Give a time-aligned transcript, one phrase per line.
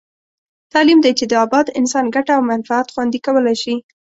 [0.73, 3.75] تعلیم دی چې د اباد انسان ګټه او منفعت خوندي کولای شي.